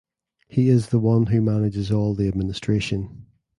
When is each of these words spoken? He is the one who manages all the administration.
He 0.47 0.67
is 0.69 0.87
the 0.87 0.97
one 0.97 1.27
who 1.27 1.43
manages 1.43 1.91
all 1.91 2.15
the 2.15 2.27
administration. 2.27 3.27